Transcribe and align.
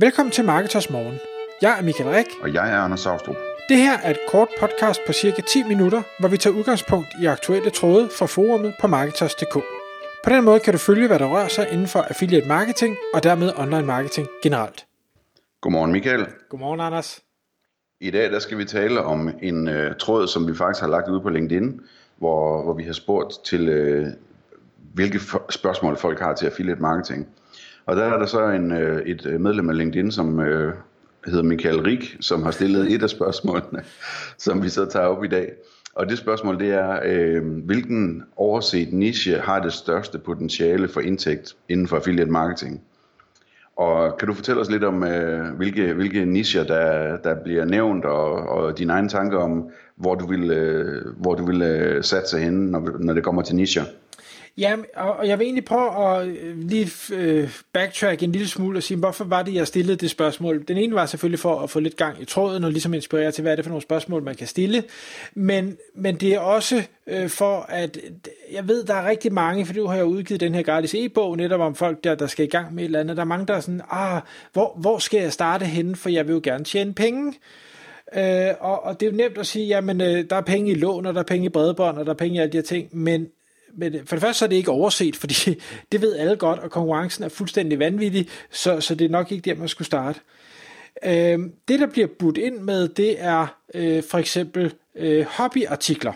Velkommen 0.00 0.32
til 0.32 0.44
Marketers 0.44 0.90
Morgen. 0.90 1.18
Jeg 1.62 1.78
er 1.78 1.82
Michael 1.82 2.10
Rik. 2.10 2.26
Og 2.42 2.54
jeg 2.54 2.72
er 2.72 2.78
Anders 2.78 3.00
Saustrup. 3.00 3.36
Det 3.68 3.76
her 3.76 3.98
er 3.98 4.10
et 4.10 4.18
kort 4.28 4.48
podcast 4.60 5.00
på 5.06 5.12
cirka 5.12 5.42
10 5.42 5.62
minutter, 5.62 6.02
hvor 6.20 6.28
vi 6.28 6.36
tager 6.36 6.56
udgangspunkt 6.56 7.08
i 7.22 7.26
aktuelle 7.26 7.70
tråde 7.70 8.08
fra 8.18 8.26
forumet 8.26 8.74
på 8.80 8.86
Marketers.dk. 8.86 9.54
På 10.24 10.30
den 10.30 10.44
måde 10.44 10.60
kan 10.60 10.72
du 10.72 10.78
følge, 10.78 11.06
hvad 11.06 11.18
der 11.18 11.26
rører 11.26 11.48
sig 11.48 11.68
inden 11.72 11.86
for 11.86 11.98
affiliate 11.98 12.48
marketing 12.48 12.96
og 13.14 13.22
dermed 13.22 13.52
online 13.56 13.86
marketing 13.86 14.28
generelt. 14.42 14.86
Godmorgen 15.60 15.92
Michael. 15.92 16.26
Godmorgen 16.48 16.80
Anders. 16.80 17.22
I 18.00 18.10
dag 18.10 18.32
der 18.32 18.38
skal 18.38 18.58
vi 18.58 18.64
tale 18.64 19.02
om 19.02 19.30
en 19.42 19.68
uh, 19.68 19.96
tråd, 19.98 20.28
som 20.28 20.48
vi 20.48 20.54
faktisk 20.54 20.80
har 20.80 20.90
lagt 20.90 21.08
ud 21.08 21.20
på 21.20 21.28
LinkedIn, 21.28 21.80
hvor, 22.16 22.62
hvor 22.62 22.74
vi 22.74 22.82
har 22.82 22.92
spurgt 22.92 23.44
til, 23.44 23.62
uh, 23.68 24.06
hvilke 24.94 25.20
spørgsmål 25.50 25.96
folk 25.96 26.20
har 26.20 26.34
til 26.34 26.46
affiliate 26.46 26.80
marketing. 26.80 27.28
Og 27.88 27.96
der 27.96 28.02
er 28.02 28.18
der 28.18 28.26
så 28.26 28.48
en, 28.48 28.72
øh, 28.72 29.02
et 29.06 29.26
øh, 29.26 29.40
medlem 29.40 29.70
af 29.70 29.76
LinkedIn, 29.76 30.10
som 30.10 30.40
øh, 30.40 30.74
hedder 31.26 31.42
Michael 31.42 31.80
Rik, 31.80 32.16
som 32.20 32.42
har 32.42 32.50
stillet 32.50 32.92
et 32.92 33.02
af 33.02 33.10
spørgsmålene, 33.10 33.82
som 34.38 34.62
vi 34.62 34.68
så 34.68 34.84
tager 34.84 35.06
op 35.06 35.24
i 35.24 35.28
dag. 35.28 35.52
Og 35.94 36.08
det 36.08 36.18
spørgsmål 36.18 36.58
det 36.58 36.70
er, 36.70 37.00
øh, 37.04 37.42
hvilken 37.64 38.22
overset 38.36 38.92
niche 38.92 39.38
har 39.38 39.60
det 39.60 39.72
største 39.72 40.18
potentiale 40.18 40.88
for 40.88 41.00
indtægt 41.00 41.56
inden 41.68 41.88
for 41.88 41.96
affiliate 41.96 42.30
marketing? 42.30 42.80
Og 43.76 44.18
kan 44.18 44.28
du 44.28 44.34
fortælle 44.34 44.60
os 44.60 44.70
lidt 44.70 44.84
om, 44.84 45.04
øh, 45.04 45.56
hvilke, 45.56 45.92
hvilke 45.92 46.24
nicher, 46.24 46.64
der, 46.64 47.16
der 47.16 47.34
bliver 47.44 47.64
nævnt, 47.64 48.04
og, 48.04 48.32
og 48.32 48.78
dine 48.78 48.92
egne 48.92 49.08
tanker 49.08 49.38
om, 49.38 49.68
hvor 49.96 50.14
du 50.14 50.26
vil, 50.26 50.50
øh, 50.50 51.14
hvor 51.16 51.34
du 51.34 51.46
vil 51.46 51.62
øh, 51.62 52.04
satse 52.04 52.38
hen, 52.38 52.54
når, 52.54 52.96
når 52.98 53.14
det 53.14 53.24
kommer 53.24 53.42
til 53.42 53.56
nicher? 53.56 53.84
Ja, 54.58 54.76
og 54.96 55.28
jeg 55.28 55.38
vil 55.38 55.44
egentlig 55.44 55.64
prøve 55.64 56.18
at 56.20 56.28
øh, 56.28 56.58
lige 56.58 56.90
øh, 57.12 57.50
backtrack 57.72 58.22
en 58.22 58.32
lille 58.32 58.48
smule 58.48 58.78
og 58.78 58.82
sige, 58.82 58.98
hvorfor 58.98 59.24
var 59.24 59.42
det, 59.42 59.54
jeg 59.54 59.66
stillede 59.66 59.96
det 59.96 60.10
spørgsmål. 60.10 60.64
Den 60.68 60.76
ene 60.76 60.94
var 60.94 61.06
selvfølgelig 61.06 61.38
for 61.38 61.60
at 61.60 61.70
få 61.70 61.80
lidt 61.80 61.96
gang 61.96 62.22
i 62.22 62.24
tråden 62.24 62.64
og 62.64 62.70
ligesom 62.70 62.94
inspirere 62.94 63.32
til, 63.32 63.42
hvad 63.42 63.52
er 63.52 63.56
det 63.56 63.64
for 63.64 63.70
nogle 63.70 63.82
spørgsmål, 63.82 64.22
man 64.22 64.34
kan 64.34 64.46
stille. 64.46 64.84
Men, 65.34 65.76
men 65.94 66.16
det 66.16 66.34
er 66.34 66.38
også 66.38 66.82
øh, 67.06 67.28
for, 67.28 67.60
at 67.68 67.98
jeg 68.52 68.68
ved, 68.68 68.84
der 68.84 68.94
er 68.94 69.08
rigtig 69.08 69.32
mange, 69.32 69.66
for 69.66 69.74
nu 69.74 69.86
har 69.86 69.96
jeg 69.96 70.04
udgivet 70.04 70.40
den 70.40 70.54
her 70.54 70.62
gratis 70.62 70.94
e-bog 70.94 71.36
netop 71.36 71.60
om 71.60 71.74
folk, 71.74 72.04
der, 72.04 72.14
der 72.14 72.26
skal 72.26 72.44
i 72.44 72.48
gang 72.48 72.74
med 72.74 72.82
et 72.82 72.84
eller 72.84 73.00
andet. 73.00 73.16
Der 73.16 73.22
er 73.22 73.26
mange, 73.26 73.46
der 73.46 73.54
er 73.54 73.60
sådan, 73.60 73.82
ah, 73.90 74.20
hvor, 74.52 74.76
hvor 74.80 74.98
skal 74.98 75.20
jeg 75.20 75.32
starte 75.32 75.64
henne, 75.64 75.96
for 75.96 76.08
jeg 76.08 76.26
vil 76.26 76.32
jo 76.32 76.40
gerne 76.44 76.64
tjene 76.64 76.94
penge. 76.94 77.34
Øh, 78.16 78.54
og, 78.60 78.84
og 78.84 79.00
det 79.00 79.06
er 79.06 79.10
jo 79.10 79.16
nemt 79.16 79.38
at 79.38 79.46
sige, 79.46 79.66
jamen 79.66 80.00
øh, 80.00 80.24
der 80.30 80.36
er 80.36 80.40
penge 80.40 80.70
i 80.70 80.74
lån, 80.74 81.06
og 81.06 81.14
der 81.14 81.20
er 81.20 81.24
penge 81.24 81.46
i 81.46 81.48
bredbånd, 81.48 81.98
og 81.98 82.06
der 82.06 82.12
er 82.12 82.16
penge 82.16 82.36
i 82.36 82.40
alle 82.40 82.52
de 82.52 82.56
her 82.56 82.62
ting, 82.62 82.88
men 82.92 83.26
men 83.76 83.94
øh, 83.94 84.06
for 84.06 84.16
det 84.16 84.20
første 84.20 84.38
så 84.38 84.44
er 84.44 84.48
det 84.48 84.56
ikke 84.56 84.70
overset, 84.70 85.16
fordi 85.16 85.34
det 85.92 86.00
ved 86.00 86.16
alle 86.16 86.36
godt, 86.36 86.58
og 86.58 86.70
konkurrencen 86.70 87.24
er 87.24 87.28
fuldstændig 87.28 87.78
vanvittig, 87.78 88.28
så, 88.50 88.80
så 88.80 88.94
det 88.94 89.04
er 89.04 89.08
nok 89.08 89.32
ikke 89.32 89.50
der, 89.50 89.56
man 89.56 89.68
skulle 89.68 89.86
starte. 89.86 90.20
Øh, 91.04 91.38
det, 91.68 91.80
der 91.80 91.86
bliver 91.86 92.08
budt 92.18 92.38
ind 92.38 92.58
med, 92.58 92.88
det 92.88 93.22
er 93.22 93.46
øh, 93.74 94.02
for 94.02 94.18
eksempel 94.18 94.74
øh, 94.94 95.26
hobbyartikler. 95.28 96.12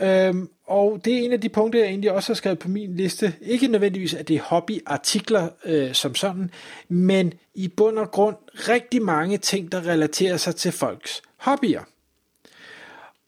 Øh, 0.00 0.34
og 0.66 1.00
det 1.04 1.14
er 1.14 1.18
en 1.18 1.32
af 1.32 1.40
de 1.40 1.48
punkter, 1.48 1.78
jeg 1.78 1.88
egentlig 1.88 2.12
også 2.12 2.32
har 2.32 2.34
skrevet 2.34 2.58
på 2.58 2.68
min 2.68 2.96
liste. 2.96 3.34
Ikke 3.40 3.66
nødvendigvis, 3.66 4.14
at 4.14 4.28
det 4.28 4.36
er 4.36 4.42
hobbyartikler 4.42 5.48
øh, 5.64 5.92
som 5.94 6.14
sådan, 6.14 6.50
men 6.88 7.32
i 7.54 7.68
bund 7.68 7.98
og 7.98 8.10
grund 8.10 8.36
rigtig 8.52 9.02
mange 9.02 9.38
ting, 9.38 9.72
der 9.72 9.86
relaterer 9.86 10.36
sig 10.36 10.56
til 10.56 10.72
folks 10.72 11.22
hobbyer. 11.36 11.82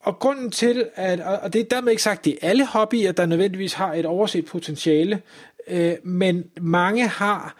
Og 0.06 0.18
grunden 0.18 0.50
til, 0.50 0.88
at, 0.94 1.20
og 1.20 1.52
det 1.52 1.60
er 1.60 1.64
dermed 1.64 1.90
ikke 1.90 2.02
sagt, 2.02 2.18
at 2.18 2.24
det 2.24 2.38
er 2.42 2.48
alle 2.48 2.66
hobbyer, 2.66 3.12
der 3.12 3.26
nødvendigvis 3.26 3.72
har 3.72 3.94
et 3.94 4.06
overset 4.06 4.44
potentiale, 4.44 5.22
øh, 5.68 5.94
men 6.02 6.44
mange 6.60 7.08
har, 7.08 7.56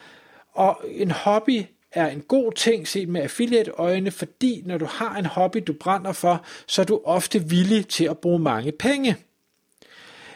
og 0.53 0.81
en 0.91 1.11
hobby 1.11 1.63
er 1.93 2.09
en 2.09 2.21
god 2.21 2.53
ting 2.53 2.89
set 2.89 3.09
med 3.09 3.23
affiliate-øjne, 3.23 4.11
fordi 4.11 4.63
når 4.67 4.79
du 4.79 4.85
har 4.85 5.17
en 5.17 5.27
hobby, 5.27 5.63
du 5.67 5.73
brænder 5.73 6.13
for, 6.13 6.45
så 6.67 6.83
er 6.83 6.87
du 6.87 7.01
ofte 7.05 7.45
villig 7.45 7.89
til 7.89 8.05
at 8.05 8.19
bruge 8.19 8.39
mange 8.39 8.73
penge. 8.73 9.17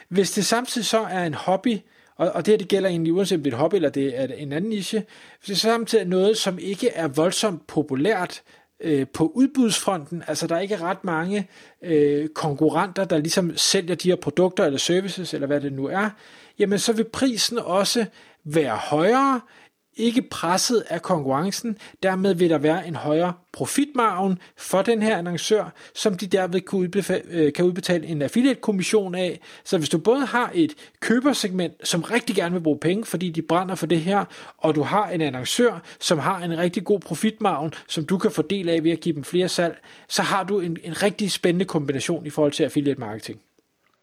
Hvis 0.09 0.31
det 0.31 0.45
samtidig 0.45 0.87
så 0.87 0.99
er 0.99 1.23
en 1.23 1.33
hobby, 1.33 1.77
og, 2.17 2.31
og 2.31 2.45
det 2.45 2.51
her 2.51 2.57
det 2.57 2.67
gælder 2.67 2.89
egentlig 2.89 3.13
uanset 3.13 3.37
om 3.37 3.43
det 3.43 3.53
er 3.53 3.55
et 3.55 3.59
hobby 3.59 3.75
eller 3.75 3.89
det 3.89 4.19
er 4.19 4.27
en 4.27 4.51
anden 4.51 4.69
niche, 4.69 5.03
hvis 5.39 5.47
det 5.47 5.57
samtidig 5.57 6.03
er 6.03 6.07
noget, 6.07 6.37
som 6.37 6.59
ikke 6.59 6.89
er 6.89 7.07
voldsomt 7.07 7.67
populært, 7.67 8.41
øh, 8.83 9.07
på 9.13 9.31
udbudsfronten, 9.35 10.23
altså 10.27 10.47
der 10.47 10.55
er 10.55 10.59
ikke 10.59 10.81
ret 10.81 11.03
mange 11.03 11.47
øh, 11.81 12.27
konkurrenter, 12.27 13.05
der 13.05 13.17
ligesom 13.17 13.57
sælger 13.57 13.95
de 13.95 14.09
her 14.09 14.15
produkter 14.15 14.65
eller 14.65 14.79
services, 14.79 15.33
eller 15.33 15.47
hvad 15.47 15.61
det 15.61 15.73
nu 15.73 15.85
er, 15.87 16.09
jamen 16.59 16.79
så 16.79 16.93
vil 16.93 17.03
prisen 17.03 17.59
også 17.59 18.05
være 18.43 18.75
højere, 18.75 19.41
ikke 19.97 20.21
presset 20.21 20.83
af 20.89 21.01
konkurrencen, 21.01 21.77
dermed 22.03 22.33
vil 22.33 22.49
der 22.49 22.57
være 22.57 22.87
en 22.87 22.95
højere 22.95 23.33
profitmargen 23.53 24.39
for 24.57 24.81
den 24.81 25.01
her 25.01 25.17
annoncør, 25.17 25.73
som 25.95 26.17
de 26.17 26.27
derved 26.27 26.61
kan 26.61 26.79
udbetale, 26.79 27.23
øh, 27.29 27.53
kan 27.53 27.65
udbetale 27.65 28.07
en 28.07 28.21
affiliate-kommission 28.21 29.15
af. 29.15 29.39
Så 29.63 29.77
hvis 29.77 29.89
du 29.89 29.97
både 29.97 30.25
har 30.25 30.51
et 30.53 30.73
købersegment, 30.99 31.87
som 31.87 32.01
rigtig 32.01 32.35
gerne 32.35 32.53
vil 32.53 32.61
bruge 32.61 32.79
penge, 32.79 33.05
fordi 33.05 33.29
de 33.29 33.41
brænder 33.41 33.75
for 33.75 33.85
det 33.85 34.01
her, 34.01 34.25
og 34.57 34.75
du 34.75 34.81
har 34.81 35.09
en 35.09 35.21
annoncør, 35.21 35.83
som 35.99 36.19
har 36.19 36.39
en 36.39 36.57
rigtig 36.57 36.83
god 36.83 36.99
profitmargen, 36.99 37.73
som 37.87 38.05
du 38.05 38.17
kan 38.17 38.31
fordele 38.31 38.71
af 38.71 38.83
ved 38.83 38.91
at 38.91 38.99
give 38.99 39.15
dem 39.15 39.23
flere 39.23 39.49
salg, 39.49 39.77
så 40.07 40.21
har 40.21 40.43
du 40.43 40.59
en, 40.59 40.77
en 40.83 41.03
rigtig 41.03 41.31
spændende 41.31 41.65
kombination 41.65 42.25
i 42.25 42.29
forhold 42.29 42.51
til 42.51 42.63
affiliate 42.63 42.99
marketing. 42.99 43.39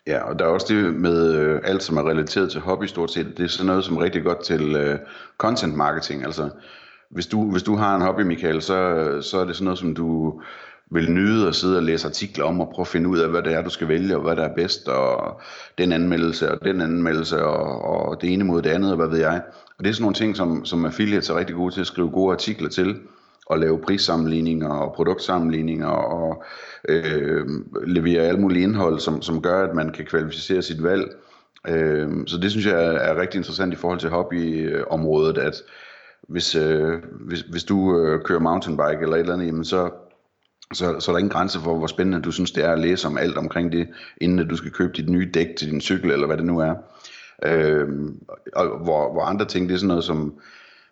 Ja, 0.08 0.22
og 0.22 0.38
der 0.38 0.44
er 0.44 0.48
også 0.48 0.74
det 0.74 0.94
med 0.94 1.34
øh, 1.34 1.60
alt, 1.64 1.82
som 1.82 1.96
er 1.96 2.08
relateret 2.08 2.50
til 2.50 2.60
hobby 2.60 2.84
stort 2.84 3.10
set. 3.10 3.36
Det 3.36 3.44
er 3.44 3.48
sådan 3.48 3.66
noget, 3.66 3.84
som 3.84 3.96
er 3.96 4.02
rigtig 4.02 4.22
godt 4.24 4.44
til 4.44 4.76
øh, 4.76 4.98
content 5.38 5.74
marketing. 5.74 6.24
Altså, 6.24 6.50
hvis 7.10 7.26
du, 7.26 7.50
hvis 7.50 7.62
du 7.62 7.76
har 7.76 7.96
en 7.96 8.02
hobby, 8.02 8.20
Michael, 8.20 8.62
så, 8.62 9.18
så 9.22 9.38
er 9.38 9.44
det 9.44 9.56
sådan 9.56 9.64
noget, 9.64 9.78
som 9.78 9.94
du 9.94 10.40
vil 10.90 11.12
nyde 11.12 11.48
at 11.48 11.54
sidde 11.54 11.76
og 11.76 11.82
læse 11.82 12.08
artikler 12.08 12.44
om 12.44 12.60
og 12.60 12.68
prøve 12.74 12.84
at 12.84 12.88
finde 12.88 13.08
ud 13.08 13.18
af, 13.18 13.30
hvad 13.30 13.42
det 13.42 13.54
er, 13.54 13.62
du 13.62 13.70
skal 13.70 13.88
vælge, 13.88 14.16
og 14.16 14.22
hvad 14.22 14.36
der 14.36 14.42
er 14.42 14.54
bedst, 14.54 14.88
og 14.88 15.40
den 15.78 15.92
anmeldelse, 15.92 16.52
og 16.52 16.64
den 16.64 16.80
anmeldelse, 16.80 17.44
og, 17.44 17.82
og 17.84 18.20
det 18.20 18.32
ene 18.32 18.44
mod 18.44 18.62
det 18.62 18.70
andet, 18.70 18.90
og 18.90 18.96
hvad 18.96 19.08
ved 19.08 19.18
jeg. 19.18 19.42
Og 19.78 19.84
det 19.84 19.90
er 19.90 19.94
sådan 19.94 20.02
nogle 20.02 20.14
ting, 20.14 20.36
som, 20.36 20.64
som 20.64 20.84
affiliates 20.84 21.30
er 21.30 21.38
rigtig 21.38 21.56
gode 21.56 21.74
til 21.74 21.80
at 21.80 21.86
skrive 21.86 22.10
gode 22.10 22.32
artikler 22.32 22.68
til, 22.68 22.96
og 23.48 23.58
lave 23.58 23.80
prissammenligninger 23.80 24.68
og 24.68 24.92
produktsammenligninger 24.94 25.86
og 25.86 26.44
øh, 26.88 27.46
levere 27.86 28.22
alt 28.22 28.40
muligt 28.40 28.62
indhold, 28.62 28.98
som, 28.98 29.22
som 29.22 29.42
gør, 29.42 29.68
at 29.68 29.74
man 29.74 29.92
kan 29.92 30.04
kvalificere 30.04 30.62
sit 30.62 30.82
valg. 30.82 31.04
Øh, 31.68 32.08
så 32.26 32.38
det 32.38 32.50
synes 32.50 32.66
jeg 32.66 32.84
er, 32.84 32.90
er 32.90 33.20
rigtig 33.20 33.38
interessant 33.38 33.72
i 33.72 33.76
forhold 33.76 34.00
til 34.00 34.10
hobbyområdet, 34.10 35.38
at 35.38 35.54
hvis, 36.28 36.54
øh, 36.54 36.94
hvis, 37.26 37.40
hvis 37.40 37.64
du 37.64 38.00
øh, 38.00 38.24
kører 38.24 38.40
mountainbike 38.40 39.02
eller 39.02 39.16
et 39.16 39.20
eller 39.20 39.34
andet, 39.34 39.46
jamen 39.46 39.64
så, 39.64 39.90
så, 40.72 41.00
så 41.00 41.10
er 41.10 41.14
der 41.14 41.18
ingen 41.18 41.32
grænse 41.32 41.60
for, 41.60 41.78
hvor 41.78 41.86
spændende 41.86 42.22
du 42.22 42.30
synes, 42.30 42.50
det 42.50 42.64
er 42.64 42.72
at 42.72 42.78
læse 42.78 43.08
om 43.08 43.18
alt 43.18 43.36
omkring 43.36 43.72
det, 43.72 43.88
inden 44.20 44.48
du 44.48 44.56
skal 44.56 44.70
købe 44.70 44.92
dit 44.96 45.08
nye 45.08 45.30
dæk 45.34 45.48
til 45.58 45.70
din 45.70 45.80
cykel, 45.80 46.10
eller 46.10 46.26
hvad 46.26 46.36
det 46.36 46.46
nu 46.46 46.58
er. 46.58 46.74
Øh, 47.44 47.88
og 48.56 48.78
hvor, 48.84 49.12
hvor 49.12 49.22
andre 49.22 49.44
ting, 49.44 49.68
det 49.68 49.74
er 49.74 49.78
sådan 49.78 49.88
noget 49.88 50.04
som 50.04 50.34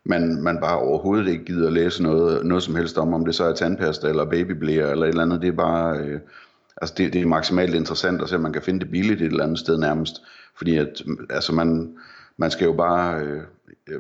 man, 0.09 0.43
man 0.43 0.59
bare 0.61 0.78
overhovedet 0.78 1.28
ikke 1.28 1.44
gider 1.44 1.71
læse 1.71 2.03
noget, 2.03 2.47
noget 2.47 2.62
som 2.62 2.75
helst 2.75 2.99
om, 2.99 3.15
om 3.15 3.25
det 3.25 3.34
så 3.34 3.44
er 3.44 3.55
tandpasta 3.55 4.09
eller 4.09 4.25
babyblæer 4.25 4.91
eller 4.91 5.06
et 5.06 5.09
eller 5.09 5.22
andet. 5.22 5.43
Det 5.43 5.49
er 5.49 5.53
bare, 5.53 5.99
øh, 5.99 6.21
altså 6.77 6.94
det, 6.99 7.12
det 7.12 7.22
er 7.22 7.27
maksimalt 7.27 7.75
interessant 7.75 8.22
at 8.22 8.28
se, 8.28 8.34
at 8.34 8.41
man 8.41 8.53
kan 8.53 8.62
finde 8.62 8.81
det 8.81 8.91
billigt 8.91 9.21
et 9.21 9.27
eller 9.27 9.44
andet 9.44 9.59
sted 9.59 9.78
nærmest. 9.78 10.22
Fordi 10.56 10.77
at, 10.77 11.03
altså 11.31 11.53
man, 11.53 11.97
man 12.37 12.50
skal 12.50 12.65
jo 12.65 12.72
bare, 12.72 13.21
øh, 13.21 13.43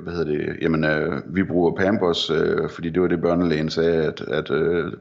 hvad 0.02 0.12
hedder 0.12 0.32
det, 0.32 0.56
jamen 0.62 0.84
øh, 0.84 1.22
vi 1.26 1.42
bruger 1.44 1.76
Pampers, 1.76 2.30
øh, 2.30 2.70
fordi 2.70 2.90
det 2.90 3.02
var 3.02 3.08
det 3.08 3.20
børnelægen 3.20 3.70
sagde, 3.70 4.04
at, 4.04 4.20
at 4.20 4.50
øh, 4.50 4.92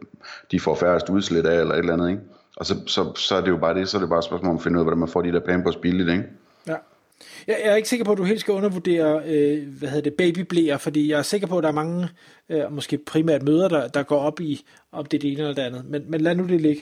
de 0.51 0.59
får 0.59 0.75
færrest 0.75 1.09
udslæt 1.09 1.45
af 1.45 1.59
eller 1.59 1.73
et 1.73 1.79
eller 1.79 1.93
andet, 1.93 2.09
ikke? 2.09 2.21
Og 2.57 2.65
så, 2.65 2.75
så, 2.85 3.13
så 3.15 3.35
er 3.35 3.41
det 3.41 3.49
jo 3.49 3.57
bare 3.57 3.73
det, 3.73 3.89
så 3.89 3.97
er 3.97 4.01
det 4.01 4.09
bare 4.09 4.19
et 4.19 4.25
spørgsmål 4.25 4.49
om 4.49 4.57
at 4.57 4.63
finde 4.63 4.77
ud 4.77 4.81
af, 4.81 4.85
hvordan 4.85 4.99
man 4.99 5.07
får 5.07 5.21
de 5.21 5.31
der 5.31 5.39
Pampers 5.39 5.75
billigt, 5.75 6.09
ikke? 6.09 6.23
Ja. 6.67 6.75
Jeg, 7.47 7.57
jeg 7.63 7.71
er 7.71 7.75
ikke 7.75 7.89
sikker 7.89 8.05
på, 8.05 8.11
at 8.11 8.17
du 8.17 8.23
helt 8.23 8.39
skal 8.39 8.53
undervurdere 8.53 9.21
øh, 9.27 9.67
hvad 9.79 9.89
hedder 9.89 10.03
det, 10.03 10.13
babyblæer, 10.13 10.77
fordi 10.77 11.11
jeg 11.11 11.19
er 11.19 11.23
sikker 11.23 11.47
på, 11.47 11.57
at 11.57 11.63
der 11.63 11.69
er 11.69 11.73
mange, 11.73 12.09
øh, 12.49 12.71
måske 12.71 12.97
primært 12.97 13.43
møder, 13.43 13.67
der, 13.67 13.87
der 13.87 14.03
går 14.03 14.19
op 14.19 14.39
i 14.39 14.65
om 14.91 15.05
det, 15.05 15.21
det 15.21 15.31
ene 15.31 15.39
eller 15.39 15.53
det 15.53 15.61
andet. 15.61 15.85
Men, 15.89 16.01
men 16.07 16.21
lad 16.21 16.35
nu 16.35 16.47
det 16.47 16.61
ligge. 16.61 16.81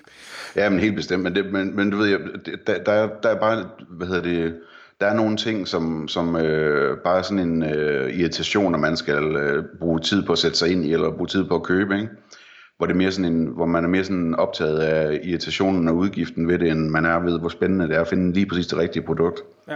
Ja, 0.56 0.69
men 0.69 0.80
helt 0.80 0.96
bestemt. 0.96 1.24
Men, 1.24 1.36
det, 1.36 1.54
men, 1.54 1.75
men 1.75 1.90
du 1.90 1.98
ved, 1.98 2.19
der, 2.68 2.84
der, 2.84 2.92
er, 2.92 3.10
der 3.24 3.30
er 3.30 3.40
bare, 3.40 3.69
hvad 3.90 4.07
hedder 4.07 4.22
det, 4.22 4.56
der 5.02 5.07
er 5.07 5.13
nogle 5.13 5.38
ting, 5.38 5.68
som, 5.68 6.07
som 6.07 6.36
øh, 6.36 6.98
bare 7.04 7.18
er 7.18 7.22
sådan 7.22 7.40
en 7.40 7.63
øh, 7.63 8.19
irritation, 8.19 8.74
at 8.74 8.80
man 8.80 8.98
skal 8.98 9.36
øh, 9.36 9.63
bruge 9.80 10.00
tid 10.00 10.24
på 10.24 10.31
at 10.31 10.38
sætte 10.38 10.57
sig 10.57 10.72
ind 10.72 10.86
i, 10.86 10.94
eller 10.94 11.12
bruge 11.12 11.28
tid 11.28 11.44
på 11.44 11.56
at 11.56 11.63
købe, 11.63 11.96
ikke? 11.96 12.10
Hvor, 12.78 12.86
det 12.86 12.94
er 12.94 12.98
mere 12.98 13.12
sådan 13.12 13.34
en, 13.34 13.46
hvor 13.46 13.66
man 13.66 13.84
er 13.84 13.88
mere 13.88 14.04
sådan 14.04 14.36
optaget 14.36 14.80
af 14.80 15.19
irritationen 15.24 15.88
og 15.88 15.96
udgiften 15.96 16.48
ved 16.48 16.60
det, 16.60 16.72
end 16.72 16.90
man 16.90 17.06
er 17.06 17.19
ved, 17.19 17.40
hvor 17.40 17.50
spændende 17.50 17.88
det 17.88 17.96
er 17.96 18.02
at 18.02 18.07
finde 18.07 18.34
lige 18.34 18.46
præcis 18.46 18.68
det 18.68 18.78
rigtige 18.78 19.04
produkt. 19.04 19.42
Ja. 19.68 19.75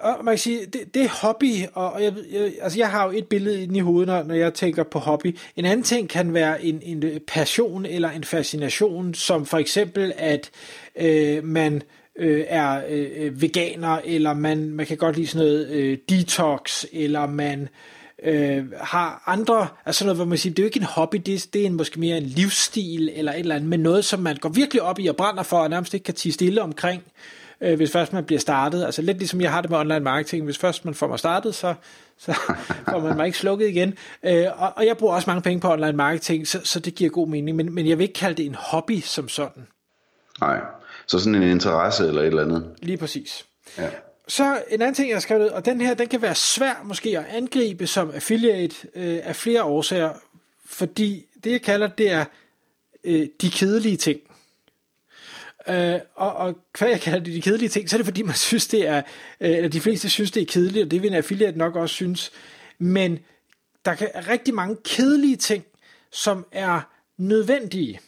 Og 0.00 0.24
man 0.24 0.32
kan 0.32 0.38
sige, 0.38 0.66
det, 0.66 0.94
det 0.94 1.02
er 1.02 1.08
hobby, 1.08 1.54
og 1.74 2.02
jeg, 2.02 2.14
jeg, 2.32 2.52
altså 2.62 2.78
jeg 2.78 2.90
har 2.90 3.04
jo 3.04 3.18
et 3.18 3.26
billede 3.26 3.76
i 3.76 3.78
hovedet, 3.78 4.06
når 4.06 4.22
når 4.22 4.34
jeg 4.34 4.54
tænker 4.54 4.82
på 4.82 4.98
hobby. 4.98 5.36
En 5.56 5.64
anden 5.64 5.82
ting 5.82 6.08
kan 6.08 6.34
være 6.34 6.64
en, 6.64 6.80
en 6.82 7.02
øh, 7.04 7.20
passion 7.20 7.86
eller 7.86 8.10
en 8.10 8.24
fascination, 8.24 9.14
som 9.14 9.46
for 9.46 9.58
eksempel, 9.58 10.12
at 10.16 10.50
øh, 10.96 11.44
man 11.44 11.82
øh, 12.18 12.44
er 12.48 12.82
øh, 12.88 13.08
øh, 13.16 13.42
veganer, 13.42 14.00
eller 14.04 14.34
man, 14.34 14.70
man 14.70 14.86
kan 14.86 14.96
godt 14.96 15.16
lide 15.16 15.26
sådan 15.26 15.46
noget 15.46 15.68
øh, 15.68 15.98
detox, 16.08 16.84
eller 16.92 17.26
man 17.26 17.68
øh, 18.22 18.64
har 18.80 19.22
andre, 19.26 19.68
altså 19.86 20.04
noget, 20.04 20.16
hvor 20.16 20.24
man 20.24 20.38
siger, 20.38 20.54
det 20.54 20.58
er 20.58 20.64
jo 20.64 20.68
ikke 20.68 20.80
en 20.80 20.86
hobby, 20.86 21.16
det, 21.16 21.46
det 21.52 21.62
er 21.62 21.66
en, 21.66 21.74
måske 21.74 22.00
mere 22.00 22.16
en 22.16 22.22
livsstil, 22.22 23.10
eller 23.14 23.32
et 23.32 23.38
eller 23.38 23.54
andet, 23.54 23.68
men 23.68 23.80
noget, 23.80 24.04
som 24.04 24.20
man 24.20 24.36
går 24.36 24.48
virkelig 24.48 24.82
op 24.82 24.98
i 24.98 25.06
og 25.06 25.16
brænder 25.16 25.42
for, 25.42 25.58
og 25.58 25.70
nærmest 25.70 25.94
ikke 25.94 26.04
kan 26.04 26.14
tige 26.14 26.32
stille 26.32 26.62
omkring, 26.62 27.02
øh, 27.60 27.76
hvis 27.76 27.92
først 27.92 28.12
man 28.12 28.24
bliver 28.24 28.40
startet. 28.40 28.84
Altså 28.84 29.02
lidt 29.02 29.18
ligesom 29.18 29.40
jeg 29.40 29.52
har 29.52 29.60
det 29.60 29.70
med 29.70 29.78
online 29.78 30.00
marketing, 30.00 30.44
hvis 30.44 30.58
først 30.58 30.84
man 30.84 30.94
får 30.94 31.06
mig 31.06 31.18
startet, 31.18 31.54
så, 31.54 31.74
så 32.18 32.32
får 32.90 33.00
man 33.00 33.16
mig 33.16 33.26
ikke 33.26 33.38
slukket 33.38 33.68
igen. 33.68 33.94
Øh, 34.22 34.46
og, 34.56 34.72
og 34.76 34.86
jeg 34.86 34.96
bruger 34.96 35.14
også 35.14 35.30
mange 35.30 35.42
penge 35.42 35.60
på 35.60 35.72
online 35.72 35.92
marketing, 35.92 36.48
så, 36.48 36.60
så 36.64 36.80
det 36.80 36.94
giver 36.94 37.10
god 37.10 37.28
mening, 37.28 37.56
men, 37.56 37.74
men 37.74 37.88
jeg 37.88 37.98
vil 37.98 38.02
ikke 38.02 38.14
kalde 38.14 38.36
det 38.36 38.46
en 38.46 38.54
hobby 38.54 39.00
som 39.00 39.28
sådan. 39.28 39.66
Nej, 40.40 40.60
så 41.06 41.18
sådan 41.18 41.34
en 41.34 41.50
interesse 41.50 42.06
eller 42.06 42.20
et 42.20 42.26
eller 42.26 42.42
andet. 42.42 42.70
Lige 42.82 42.96
præcis. 42.96 43.46
Ja. 43.78 43.88
Så 44.28 44.62
en 44.68 44.82
anden 44.82 44.94
ting, 44.94 45.08
jeg 45.08 45.16
har 45.16 45.20
skrevet 45.20 45.50
og 45.50 45.64
den 45.64 45.80
her, 45.80 45.94
den 45.94 46.08
kan 46.08 46.22
være 46.22 46.34
svær 46.34 46.82
måske 46.84 47.18
at 47.18 47.24
angribe 47.28 47.86
som 47.86 48.10
affiliate 48.14 48.76
øh, 48.94 49.18
af 49.22 49.36
flere 49.36 49.62
årsager, 49.64 50.12
fordi 50.66 51.26
det, 51.44 51.52
jeg 51.52 51.62
kalder, 51.62 51.86
det 51.86 52.10
er 52.10 52.24
øh, 53.04 53.26
de 53.40 53.50
kedelige 53.50 53.96
ting. 53.96 54.20
Øh, 55.68 56.00
og, 56.14 56.32
og 56.32 56.58
hvad 56.78 56.88
jeg 56.88 57.00
kalder 57.00 57.18
det 57.18 57.34
de 57.34 57.42
kedelige 57.42 57.68
ting, 57.68 57.90
så 57.90 57.96
er 57.96 57.98
det 57.98 58.06
fordi, 58.06 58.22
man 58.22 58.34
synes, 58.34 58.66
det 58.66 58.88
er, 58.88 59.02
øh, 59.40 59.50
eller 59.50 59.68
de 59.68 59.80
fleste 59.80 60.08
synes, 60.08 60.30
det 60.30 60.42
er 60.42 60.46
kedeligt, 60.46 60.84
og 60.84 60.90
det 60.90 61.02
vil 61.02 61.10
en 61.10 61.16
affiliate 61.16 61.58
nok 61.58 61.76
også 61.76 61.94
synes. 61.94 62.30
Men 62.78 63.18
der 63.84 63.94
kan 63.94 64.08
rigtig 64.28 64.54
mange 64.54 64.76
kedelige 64.84 65.36
ting, 65.36 65.64
som 66.12 66.46
er 66.52 66.80
nødvendige. 67.18 68.00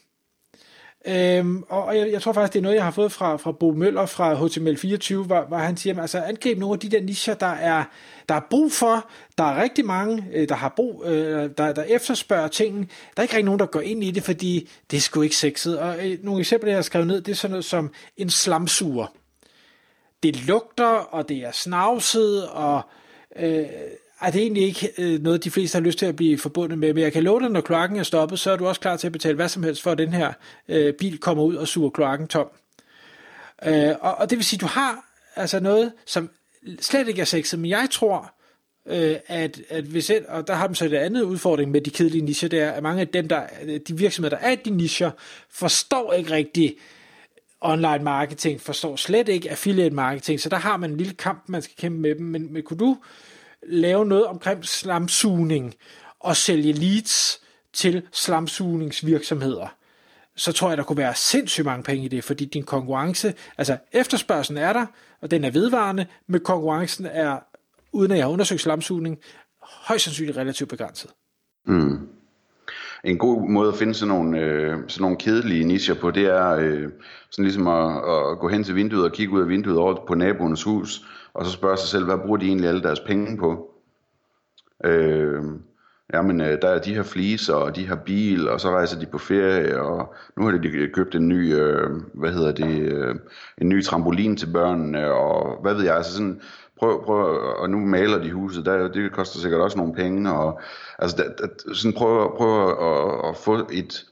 Øhm, 1.07 1.65
og 1.69 1.99
jeg, 1.99 2.13
jeg 2.13 2.23
tror 2.23 2.33
faktisk, 2.33 2.53
det 2.53 2.59
er 2.59 2.63
noget, 2.63 2.77
jeg 2.77 2.85
har 2.85 2.91
fået 2.91 3.13
fra, 3.13 3.37
fra 3.37 3.53
Bo 3.53 3.73
Møller 3.73 4.07
fra 4.07 4.35
HTML24, 4.35 5.27
hvor, 5.27 5.45
hvor 5.49 5.57
han 5.57 5.77
siger, 5.77 6.01
altså 6.01 6.19
angreb 6.19 6.59
nogle 6.59 6.75
af 6.75 6.81
de 6.81 6.89
der 6.89 7.01
nischer, 7.01 7.35
der 7.35 7.47
er, 7.47 7.85
der 8.29 8.35
er 8.35 8.41
brug 8.51 8.73
for. 8.73 9.11
Der 9.39 9.45
er 9.45 9.63
rigtig 9.63 9.85
mange, 9.85 10.27
øh, 10.33 10.49
der 10.49 10.55
har 10.55 10.69
brug, 10.77 11.05
øh, 11.07 11.51
der, 11.59 11.73
der 11.73 11.83
efterspørger 11.83 12.49
tingene. 12.49 12.87
Der 12.87 13.21
er 13.21 13.23
ikke 13.23 13.35
rigtig 13.35 13.45
nogen, 13.45 13.61
der 13.61 13.67
går 13.67 13.81
ind 13.81 14.05
i 14.05 14.11
det, 14.11 14.23
fordi 14.23 14.69
det 14.91 14.97
er 14.97 15.01
sgu 15.01 15.23
ikke 15.23 15.37
sexet. 15.37 15.79
Og 15.79 16.09
øh, 16.09 16.19
nogle 16.23 16.41
eksempler, 16.41 16.71
jeg 16.71 16.77
har 16.77 16.83
skrevet 16.83 17.07
ned, 17.07 17.21
det 17.21 17.33
er 17.33 17.37
sådan 17.37 17.53
noget 17.53 17.65
som 17.65 17.93
en 18.17 18.31
slamsuger. 18.31 19.07
Det 20.23 20.47
lugter, 20.47 20.85
og 20.87 21.29
det 21.29 21.37
er 21.37 21.53
snavset, 21.53 22.49
og 22.49 22.83
øh, 23.37 23.67
er 24.21 24.31
det 24.31 24.43
egentlig 24.43 24.63
ikke 24.63 24.93
øh, 24.99 25.23
noget, 25.23 25.45
de 25.45 25.51
fleste 25.51 25.77
har 25.77 25.81
lyst 25.81 25.99
til 25.99 26.07
at 26.07 26.17
blive 26.17 26.39
forbundet 26.39 26.79
med, 26.79 26.95
men 26.95 27.03
jeg 27.03 27.13
kan 27.13 27.23
love 27.23 27.41
dig, 27.41 27.51
når 27.51 27.61
kloakken 27.61 27.99
er 27.99 28.03
stoppet, 28.03 28.39
så 28.39 28.51
er 28.51 28.57
du 28.57 28.67
også 28.67 28.81
klar 28.81 28.97
til 28.97 29.07
at 29.07 29.13
betale 29.13 29.35
hvad 29.35 29.49
som 29.49 29.63
helst 29.63 29.83
for, 29.83 29.91
at 29.91 29.99
den 29.99 30.13
her 30.13 30.33
øh, 30.69 30.95
bil 30.95 31.19
kommer 31.19 31.43
ud 31.43 31.55
og 31.55 31.69
suger 31.69 31.91
kloakken 31.91 32.29
tom. 32.29 32.49
Øh, 33.67 33.95
og, 34.01 34.15
og 34.15 34.31
det 34.31 34.39
vil 34.39 34.45
sige, 34.45 34.59
du 34.59 34.67
har 34.67 35.05
altså 35.37 35.61
noget, 35.61 35.93
som 36.07 36.31
slet 36.81 37.09
ikke 37.09 37.21
er 37.21 37.25
sexet, 37.25 37.59
men 37.59 37.71
jeg 37.71 37.89
tror, 37.91 38.35
øh, 38.87 39.17
at, 39.27 39.61
at 39.69 39.85
hvis 39.85 40.11
et, 40.11 40.27
og 40.27 40.47
der 40.47 40.55
har 40.55 40.67
de 40.67 40.75
så 40.75 40.85
et 40.85 40.95
andet 40.95 41.23
udfordring 41.23 41.71
med 41.71 41.81
de 41.81 41.91
kedelige 41.91 42.25
nischer, 42.25 42.49
det 42.49 42.61
er, 42.61 42.71
at 42.71 42.83
mange 42.83 43.01
af 43.01 43.09
dem, 43.09 43.29
der, 43.29 43.43
øh, 43.63 43.81
de 43.89 43.97
virksomheder, 43.97 44.37
der 44.37 44.45
er 44.45 44.55
de 44.55 44.71
nischer, 44.71 45.11
forstår 45.51 46.13
ikke 46.13 46.31
rigtig 46.31 46.77
online 47.61 48.05
marketing, 48.05 48.61
forstår 48.61 48.97
slet 48.97 49.29
ikke 49.29 49.51
affiliate 49.51 49.95
marketing, 49.95 50.41
så 50.41 50.49
der 50.49 50.57
har 50.57 50.77
man 50.77 50.91
en 50.91 50.97
lille 50.97 51.15
kamp, 51.15 51.45
man 51.47 51.63
skal 51.63 51.77
kæmpe 51.77 51.99
med 51.99 52.15
dem, 52.15 52.27
men, 52.27 52.53
men 52.53 52.63
kunne 52.63 52.79
du 52.79 52.97
lave 53.69 54.07
noget 54.07 54.27
omkring 54.27 54.65
slamsugning 54.65 55.75
og 56.21 56.37
sælge 56.37 56.73
leads 56.73 57.41
til 57.73 58.03
slamsugningsvirksomheder, 58.13 59.77
så 60.37 60.53
tror 60.53 60.69
jeg, 60.69 60.79
der 60.79 60.85
kunne 60.85 60.97
være 60.99 61.15
sindssygt 61.15 61.65
mange 61.65 61.83
penge 61.83 62.05
i 62.05 62.09
det, 62.09 62.25
fordi 62.25 62.45
din 62.45 62.65
konkurrence, 62.65 63.35
altså 63.59 63.77
efterspørgselen 63.93 64.63
er 64.63 64.73
der, 64.73 64.87
og 65.21 65.31
den 65.31 65.45
er 65.45 65.51
vedvarende, 65.51 66.07
men 66.27 66.41
konkurrencen 66.41 67.07
er, 67.07 67.39
uden 67.93 68.11
at 68.11 68.19
jeg 68.19 68.25
har 68.25 68.33
undersøgt 68.33 68.61
slamsugning, 68.61 69.19
højst 69.63 70.05
sandsynligt 70.05 70.39
relativt 70.39 70.71
begrænset. 70.71 71.11
Mm. 71.67 72.09
En 73.05 73.19
god 73.19 73.51
måde 73.51 73.69
at 73.69 73.79
finde 73.79 73.95
sådan 73.95 74.15
nogle, 74.15 74.39
øh, 74.39 74.79
sådan 74.89 75.03
nogle 75.03 75.17
kedelige 75.17 75.65
nicher 75.65 75.95
på, 75.95 76.11
det 76.11 76.27
er 76.27 76.51
øh, 76.51 76.89
sådan 77.31 77.45
ligesom 77.45 77.67
at, 77.67 77.97
at 77.97 78.39
gå 78.39 78.49
hen 78.49 78.65
til 78.65 78.75
vinduet 78.75 79.05
og 79.05 79.13
kigge 79.13 79.33
ud 79.33 79.41
af 79.41 79.49
vinduet 79.49 79.79
over 79.79 80.05
på 80.07 80.15
naboens 80.15 80.63
hus, 80.63 81.05
og 81.35 81.45
så 81.45 81.53
spørge 81.53 81.77
sig 81.77 81.89
selv, 81.89 82.05
hvad 82.05 82.19
bruger 82.19 82.37
de 82.37 82.47
egentlig 82.47 82.69
alle 82.69 82.83
deres 82.83 83.01
penge 83.01 83.37
på? 83.39 83.71
Øhm, 84.85 85.55
øh, 85.55 85.61
jamen, 86.13 86.41
der 86.41 86.69
er 86.69 86.79
de 86.79 86.95
her 86.95 87.03
fliser, 87.03 87.55
og 87.55 87.77
de 87.77 87.89
her 87.89 87.97
bil, 87.97 88.49
og 88.49 88.61
så 88.61 88.71
rejser 88.71 88.99
de 89.01 89.07
på 89.07 89.19
ferie, 89.19 89.83
og 89.83 90.15
nu 90.37 90.45
har 90.45 90.59
de 90.59 90.91
købt 90.95 91.15
en 91.15 91.29
ny, 91.29 91.55
øh, 91.55 91.91
hvad 92.15 92.33
hedder 92.33 92.53
det, 92.53 92.79
øh, 92.79 93.15
en 93.59 93.69
ny 93.69 93.85
trampolin 93.85 94.37
til 94.37 94.53
børnene, 94.53 95.13
og 95.13 95.63
hvad 95.63 95.75
ved 95.75 95.85
jeg, 95.85 95.97
altså 95.97 96.13
sådan, 96.13 96.41
prøv, 96.79 97.05
prøv, 97.05 97.39
og 97.59 97.71
nu 97.71 97.79
maler 97.79 98.19
de 98.19 98.33
huset, 98.33 98.67
der, 98.67 98.89
det 98.89 99.13
koster 99.13 99.41
sikkert 99.41 99.61
også 99.61 99.79
nogle 99.79 99.95
penge, 99.95 100.33
og 100.33 100.61
altså, 100.99 101.17
der, 101.17 101.47
der, 101.47 101.75
sådan 101.75 101.93
prøv, 101.93 102.37
prøv 102.37 102.69
at, 102.69 103.29
at 103.31 103.37
få 103.37 103.55
et, 103.73 104.05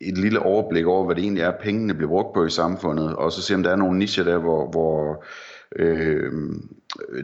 et 0.00 0.18
lille 0.18 0.42
overblik 0.42 0.86
over, 0.86 1.06
hvad 1.06 1.16
det 1.16 1.22
egentlig 1.22 1.42
er, 1.42 1.52
pengene 1.62 1.94
bliver 1.94 2.08
brugt 2.08 2.34
på 2.34 2.44
i 2.44 2.50
samfundet, 2.50 3.16
og 3.16 3.32
så 3.32 3.42
se, 3.42 3.54
om 3.54 3.62
der 3.62 3.70
er 3.70 3.76
nogle 3.76 3.98
nicher 3.98 4.24
der, 4.24 4.38
hvor, 4.38 4.70
hvor 4.70 5.24
øh, 5.76 6.32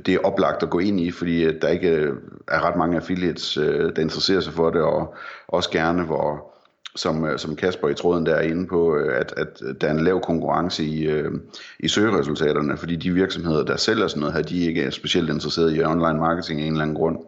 det 0.06 0.14
er 0.14 0.18
oplagt 0.18 0.62
at 0.62 0.70
gå 0.70 0.78
ind 0.78 1.00
i, 1.00 1.10
fordi 1.10 1.58
der 1.58 1.68
ikke 1.68 2.12
er 2.48 2.68
ret 2.68 2.76
mange 2.76 2.96
affiliates, 2.96 3.56
øh, 3.56 3.96
der 3.96 4.02
interesserer 4.02 4.40
sig 4.40 4.52
for 4.52 4.70
det, 4.70 4.82
og 4.82 5.14
også 5.48 5.70
gerne, 5.70 6.02
hvor 6.02 6.56
som, 6.96 7.24
øh, 7.24 7.38
som 7.38 7.56
Kasper 7.56 7.88
i 7.88 7.94
tråden 7.94 8.26
der 8.26 8.34
er 8.34 8.40
inde 8.40 8.66
på, 8.66 8.96
øh, 8.96 9.20
at, 9.20 9.34
at 9.36 9.80
der 9.80 9.86
er 9.86 9.90
en 9.90 10.04
lav 10.04 10.20
konkurrence 10.20 10.84
i, 10.84 11.06
øh, 11.06 11.32
i 11.80 11.88
søgeresultaterne, 11.88 12.76
fordi 12.76 12.96
de 12.96 13.10
virksomheder, 13.10 13.64
der 13.64 13.76
sælger 13.76 14.08
sådan 14.08 14.20
noget 14.20 14.34
her, 14.34 14.42
de 14.42 14.66
ikke 14.66 14.82
er 14.82 14.90
specielt 14.90 15.30
interesserede 15.30 15.76
i 15.76 15.84
online 15.84 16.18
marketing 16.20 16.60
af 16.60 16.64
en 16.64 16.72
eller 16.72 16.82
anden 16.82 16.96
grund. 16.96 17.18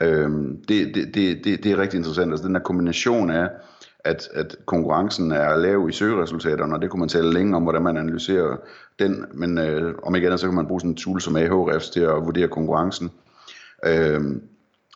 Øh, 0.00 0.30
det, 0.68 0.94
det, 0.94 1.14
det, 1.14 1.44
det, 1.44 1.64
det 1.64 1.72
er 1.72 1.78
rigtig 1.78 1.98
interessant. 1.98 2.30
Altså 2.30 2.46
den 2.46 2.54
der 2.54 2.60
kombination 2.60 3.30
af, 3.30 3.48
at, 4.06 4.28
at 4.34 4.56
konkurrencen 4.66 5.32
er 5.32 5.56
lav 5.56 5.88
i 5.88 5.92
søgeresultaterne, 5.92 6.74
og 6.74 6.82
det 6.82 6.90
kunne 6.90 7.00
man 7.00 7.08
tale 7.08 7.32
længe 7.32 7.56
om, 7.56 7.62
hvordan 7.62 7.82
man 7.82 7.96
analyserer 7.96 8.56
den, 8.98 9.24
men 9.34 9.58
øh, 9.58 9.94
om 10.02 10.14
ikke 10.14 10.26
andet, 10.26 10.40
så 10.40 10.46
kan 10.46 10.54
man 10.54 10.66
bruge 10.66 10.80
sådan 10.80 10.90
en 10.90 10.96
tool 10.96 11.20
som 11.20 11.36
Ahrefs 11.36 11.90
til 11.90 12.00
at 12.00 12.24
vurdere 12.24 12.48
konkurrencen, 12.48 13.10
øh, 13.86 14.20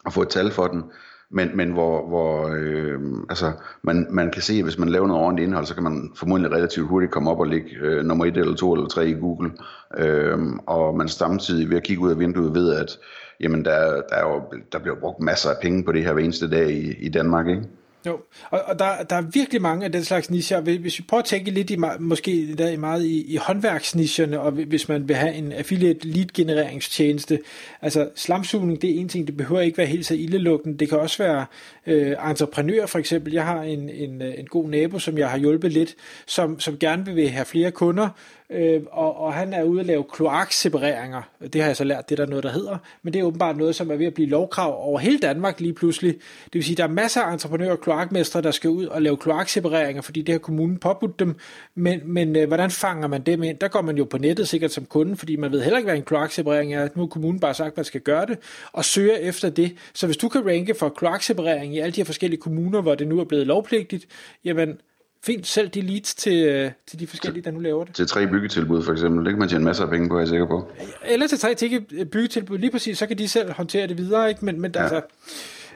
og 0.04 0.12
få 0.12 0.22
et 0.22 0.28
tal 0.28 0.50
for 0.50 0.66
den, 0.66 0.84
men, 1.32 1.56
men 1.56 1.70
hvor, 1.70 2.08
hvor 2.08 2.48
øh, 2.56 3.00
altså, 3.28 3.52
man, 3.82 4.06
man 4.10 4.30
kan 4.30 4.42
se, 4.42 4.54
at 4.54 4.62
hvis 4.62 4.78
man 4.78 4.88
laver 4.88 5.06
noget 5.06 5.22
ordentligt 5.22 5.46
indhold, 5.46 5.66
så 5.66 5.74
kan 5.74 5.82
man 5.82 6.12
formodentlig 6.16 6.52
relativt 6.52 6.88
hurtigt 6.88 7.12
komme 7.12 7.30
op 7.30 7.40
og 7.40 7.46
ligge 7.46 7.70
øh, 7.80 8.04
nummer 8.04 8.24
1 8.24 8.36
eller 8.36 8.54
2 8.54 8.72
eller 8.72 8.86
3 8.86 9.08
i 9.08 9.12
Google, 9.12 9.52
øh, 9.98 10.38
og 10.66 10.96
man 10.96 11.08
samtidig 11.08 11.70
ved 11.70 11.76
at 11.76 11.82
kigge 11.82 12.02
ud 12.02 12.10
af 12.10 12.18
vinduet 12.18 12.54
ved, 12.54 12.74
at 12.74 12.98
jamen, 13.40 13.64
der, 13.64 14.02
der, 14.08 14.16
er 14.16 14.32
jo, 14.32 14.42
der 14.72 14.78
bliver 14.78 14.96
brugt 14.96 15.20
masser 15.20 15.50
af 15.50 15.56
penge 15.62 15.84
på 15.84 15.92
det 15.92 16.04
her 16.04 16.12
hver 16.12 16.22
eneste 16.22 16.50
dag 16.50 16.70
i, 16.70 16.92
i 16.92 17.08
Danmark, 17.08 17.48
ikke? 17.48 17.62
Jo, 18.06 18.20
og, 18.50 18.62
og 18.67 18.79
der, 18.79 19.03
der 19.03 19.17
er 19.17 19.20
virkelig 19.20 19.63
mange 19.63 19.84
af 19.84 19.93
den 19.93 20.05
slags 20.05 20.31
nischer. 20.31 20.60
Hvis 20.60 20.98
vi 20.98 21.05
prøver 21.08 21.22
at 21.22 21.27
tænke 21.27 21.51
lidt 21.51 21.70
i, 21.70 21.77
måske 21.98 22.55
der 22.58 22.79
meget 22.79 23.05
i, 23.05 23.32
i 23.32 23.36
håndværksnischerne, 23.36 24.41
og 24.41 24.53
hvis 24.53 24.89
man 24.89 25.08
vil 25.08 25.17
have 25.17 25.34
en 25.34 25.53
affiliate 25.53 26.08
lead 26.08 26.27
genereringstjeneste, 26.34 27.39
altså 27.82 28.08
slamsugning, 28.17 28.82
det 28.82 28.91
er 28.91 29.01
en 29.01 29.08
ting, 29.08 29.27
det 29.27 29.36
behøver 29.36 29.60
ikke 29.60 29.79
være 29.79 29.86
helt 29.86 30.06
så 30.06 30.15
ildelukkende. 30.15 30.79
Det 30.79 30.89
kan 30.89 30.98
også 30.98 31.19
være 31.22 31.46
øh, 31.91 32.31
entreprenører 32.31 32.87
for 32.87 32.99
eksempel. 32.99 33.32
Jeg 33.32 33.47
har 33.47 33.63
en, 33.63 33.89
en, 33.89 34.23
en 34.23 34.47
god 34.47 34.69
nabo, 34.69 34.99
som 34.99 35.19
jeg 35.19 35.31
har 35.31 35.39
hjulpet 35.39 35.73
lidt, 35.73 35.94
som, 36.27 36.61
som 36.61 36.79
gerne 36.79 37.05
vil 37.05 37.29
have 37.29 37.44
flere 37.44 37.70
kunder, 37.70 38.09
øh, 38.51 38.81
og, 38.91 39.20
og 39.20 39.35
han 39.35 39.53
er 39.53 39.63
ude 39.63 39.81
at 39.81 39.87
lave 39.87 40.05
kloaksepareringer. 40.13 41.23
Det 41.53 41.61
har 41.61 41.69
jeg 41.69 41.77
så 41.77 41.85
lært, 41.85 42.09
det 42.09 42.20
er 42.20 42.25
der 42.25 42.31
noget, 42.31 42.44
der 42.44 42.51
hedder, 42.51 42.79
men 43.03 43.13
det 43.13 43.20
er 43.20 43.25
åbenbart 43.25 43.56
noget, 43.56 43.75
som 43.75 43.91
er 43.91 43.97
ved 43.97 44.06
at 44.06 44.15
blive 44.15 44.29
lovkrav 44.29 44.89
over 44.89 44.99
hele 44.99 45.19
Danmark 45.19 45.61
lige 45.61 45.73
pludselig. 45.73 46.15
Det 46.44 46.55
vil 46.55 46.65
sige, 46.65 46.77
der 46.77 46.85
er 46.85 46.89
masser 46.89 47.20
af 47.20 47.32
entreprenører 47.32 47.73
og 47.73 47.81
kloakmestre, 47.81 48.43
der 48.43 48.51
skal 48.51 48.70
ud 48.70 48.87
og 48.87 49.03
lave 49.03 49.17
kloaksepareringer, 49.17 50.03
fordi 50.03 50.23
det 50.23 50.32
har 50.32 50.39
kommunen 50.39 50.79
påbudt 50.79 51.19
dem, 51.19 51.37
men, 51.75 52.01
men 52.05 52.37
øh, 52.37 52.49
hvordan 52.49 52.70
fanger 52.70 53.09
man 53.09 53.23
dem 53.23 53.43
ind? 53.43 53.59
Der 53.59 53.69
går 53.69 53.82
man 53.82 53.97
jo 53.97 54.05
på 54.05 54.19
nettet 54.19 54.49
sikkert 54.49 54.73
som 54.73 54.85
kunde, 54.85 55.17
fordi 55.17 55.37
man 55.37 55.53
ved 55.53 55.63
heller 55.63 55.79
ikke, 55.79 55.87
hvad 55.87 55.97
en 55.97 56.05
kloakseparering 56.05 56.75
er. 56.75 56.89
Nu 56.94 57.03
har 57.03 57.06
kommunen 57.06 57.41
bare 57.41 57.55
sagt, 57.55 57.70
at 57.70 57.77
man 57.77 57.85
skal 57.85 58.01
gøre 58.01 58.27
det, 58.27 58.39
og 58.73 58.85
søger 58.85 59.17
efter 59.17 59.51
det. 59.51 59.77
Så 59.94 60.06
hvis 60.06 60.17
du 60.17 60.29
kan 60.29 60.47
ranke 60.47 60.75
for 60.75 60.89
kloakseparering 60.89 61.75
i 61.75 61.80
alle 61.82 61.93
de 61.93 62.01
her 62.01 62.05
forskellige 62.05 62.41
kommuner, 62.41 62.81
hvor 62.81 62.94
det 62.94 63.08
nu 63.08 63.20
er 63.20 63.25
blevet 63.25 63.46
lovpligtigt, 63.46 64.06
jamen 64.44 64.81
fint 65.22 65.46
selv 65.46 65.69
de 65.69 65.81
leads 65.81 66.15
til, 66.15 66.44
øh, 66.44 66.70
til 66.87 67.01
de 67.01 67.06
forskellige, 67.06 67.43
der 67.43 67.51
nu 67.51 67.58
laver 67.58 67.84
det. 67.84 67.94
Til 67.94 68.06
tre 68.06 68.27
byggetilbud 68.27 68.82
for 68.82 68.93
eksempel, 68.93 69.25
det 69.25 69.32
kan 69.32 69.39
man 69.39 69.49
tjene 69.49 69.65
masser 69.65 69.84
af 69.84 69.91
penge 69.91 70.08
på, 70.08 70.15
er 70.15 70.19
jeg 70.19 70.29
sikker 70.29 70.46
på. 70.46 70.72
Eller 71.05 71.27
til 71.27 71.39
tre 71.39 71.55
til 71.55 71.81
byggetilbud, 72.13 72.58
lige 72.58 72.70
præcis, 72.70 72.99
så 72.99 73.06
kan 73.06 73.19
de 73.19 73.29
selv 73.29 73.53
håndtere 73.53 73.87
det 73.87 73.99
videre, 73.99 74.29
ikke? 74.29 74.44
Men, 74.44 74.60
men 74.60 74.72
ja. 74.75 74.82
altså, 74.82 75.01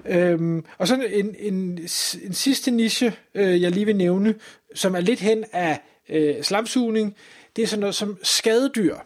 øhm, 0.07 0.65
og 0.79 0.89
så 0.89 0.95
en, 1.13 1.35
en, 1.39 1.79
en 2.25 2.33
sidste 2.33 2.71
niche, 2.71 3.13
øh, 3.35 3.63
jeg 3.63 3.71
lige 3.71 3.87
vil 3.87 3.97
nævne, 3.97 4.35
som 4.75 4.95
er 4.95 5.01
lidt 5.01 5.21
hen 5.21 5.45
af 5.53 5.81
øh, 6.09 6.43
slamsugning, 6.43 7.17
det 7.57 7.63
er 7.63 7.67
sådan 7.67 7.81
noget 7.81 7.95
som 7.95 8.19
skadedyr, 8.23 8.97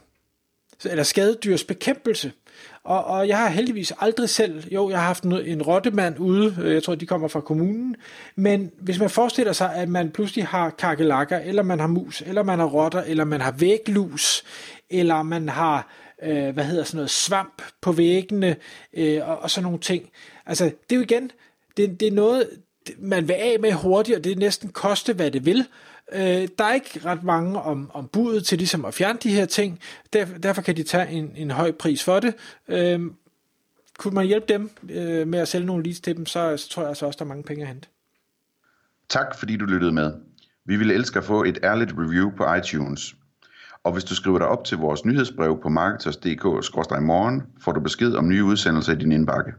eller 0.84 1.02
skadedyrs 1.02 1.64
bekæmpelse. 1.64 2.32
Og, 2.88 3.04
og 3.04 3.28
jeg 3.28 3.38
har 3.38 3.48
heldigvis 3.48 3.92
aldrig 4.00 4.28
selv, 4.28 4.64
jo, 4.72 4.90
jeg 4.90 4.98
har 4.98 5.06
haft 5.06 5.24
en 5.24 5.62
rottemand 5.62 6.18
ude, 6.18 6.56
øh, 6.62 6.74
jeg 6.74 6.82
tror, 6.82 6.94
de 6.94 7.06
kommer 7.06 7.28
fra 7.28 7.40
kommunen, 7.40 7.96
men 8.36 8.70
hvis 8.80 8.98
man 8.98 9.10
forestiller 9.10 9.52
sig, 9.52 9.74
at 9.74 9.88
man 9.88 10.10
pludselig 10.10 10.46
har 10.46 10.70
kakelakker, 10.70 11.38
eller 11.38 11.62
man 11.62 11.80
har 11.80 11.86
mus, 11.86 12.22
eller 12.26 12.42
man 12.42 12.58
har 12.58 12.66
rotter, 12.66 13.02
eller 13.02 13.24
man 13.24 13.40
har 13.40 13.50
væglus, 13.50 14.44
eller 14.90 15.22
man 15.22 15.48
har 15.48 15.88
øh, 16.22 16.54
hvad 16.54 16.64
hedder 16.64 16.84
sådan 16.84 16.96
noget, 16.96 17.10
svamp 17.10 17.62
på 17.80 17.92
væggene, 17.92 18.56
øh, 18.92 19.28
og, 19.28 19.38
og 19.38 19.50
sådan 19.50 19.64
nogle 19.64 19.78
ting. 19.78 20.10
Altså, 20.46 20.64
det 20.64 20.92
er 20.92 20.96
jo 20.96 21.02
igen, 21.02 21.30
det, 21.76 22.00
det 22.00 22.08
er 22.08 22.12
noget, 22.12 22.48
man 22.98 23.28
vil 23.28 23.34
af 23.34 23.56
med 23.60 23.72
hurtigt, 23.72 24.18
og 24.18 24.24
det 24.24 24.38
næsten 24.38 24.68
koste, 24.68 25.12
hvad 25.12 25.30
det 25.30 25.46
vil. 25.46 25.66
Øh, 26.12 26.48
der 26.58 26.64
er 26.64 26.74
ikke 26.74 27.00
ret 27.04 27.24
mange 27.24 27.60
om, 27.60 27.90
om 27.94 28.08
budet 28.08 28.44
til 28.44 28.58
ligesom 28.58 28.84
at 28.84 28.94
fjerne 28.94 29.18
de 29.22 29.30
her 29.30 29.46
ting, 29.46 29.80
derfor, 30.12 30.38
derfor 30.38 30.62
kan 30.62 30.76
de 30.76 30.82
tage 30.82 31.08
en, 31.08 31.32
en 31.36 31.50
høj 31.50 31.72
pris 31.72 32.04
for 32.04 32.20
det. 32.20 32.34
Øh, 32.68 33.00
kunne 33.98 34.14
man 34.14 34.26
hjælpe 34.26 34.46
dem 34.48 34.70
øh, 34.90 35.28
med 35.28 35.38
at 35.38 35.48
sælge 35.48 35.66
nogle 35.66 35.84
leads 35.84 36.00
til 36.00 36.16
dem, 36.16 36.26
så, 36.26 36.56
så 36.56 36.68
tror 36.68 36.82
jeg 36.82 36.88
altså 36.88 37.06
også, 37.06 37.16
der 37.16 37.24
er 37.24 37.28
mange 37.28 37.42
penge 37.42 37.62
at 37.62 37.68
hente. 37.68 37.88
Tak 39.08 39.38
fordi 39.38 39.56
du 39.56 39.64
lyttede 39.64 39.92
med. 39.92 40.12
Vi 40.64 40.76
vil 40.76 40.90
elske 40.90 41.18
at 41.18 41.24
få 41.24 41.44
et 41.44 41.58
ærligt 41.64 41.92
review 41.98 42.30
på 42.36 42.54
iTunes. 42.54 43.14
Og 43.84 43.92
hvis 43.92 44.04
du 44.04 44.14
skriver 44.14 44.38
dig 44.38 44.48
op 44.48 44.64
til 44.64 44.78
vores 44.78 45.04
nyhedsbrev 45.04 45.60
på 45.62 45.68
marketers.dk-morgen, 45.68 47.42
får 47.60 47.72
du 47.72 47.80
besked 47.80 48.14
om 48.14 48.28
nye 48.28 48.44
udsendelser 48.44 48.92
i 48.92 48.96
din 48.96 49.12
indbakke. 49.12 49.52